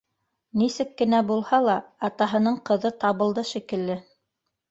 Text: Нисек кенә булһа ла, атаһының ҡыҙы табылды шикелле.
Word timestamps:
Нисек 0.59 0.93
кенә 1.01 1.19
булһа 1.27 1.59
ла, 1.65 1.75
атаһының 2.09 2.57
ҡыҙы 2.71 2.93
табылды 3.05 3.47
шикелле. 3.53 4.01